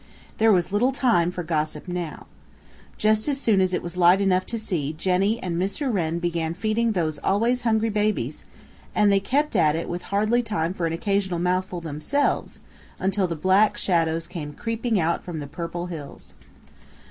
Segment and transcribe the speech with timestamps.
[0.39, 2.25] There was little time for gossip now.
[2.97, 5.93] Just as soon as it was light enough to see Jenny and Mr.
[5.93, 8.43] Wren began feeding those always hungry babies,
[8.95, 12.57] and they kept at it with hardly time for an occasional mouthful themselves,
[12.97, 16.33] until the Black Shadows came creeping out from the Purple Hills.